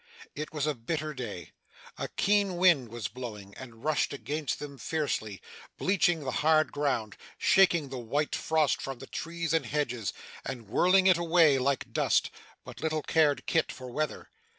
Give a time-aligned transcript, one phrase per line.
[0.33, 1.51] It was a bitter day.
[1.95, 5.43] A keen wind was blowing, and rushed against them fiercely:
[5.77, 10.11] bleaching the hard ground, shaking the white frost from the trees and hedges,
[10.43, 12.31] and whirling it away like dust.
[12.63, 14.31] But little cared Kit for weather.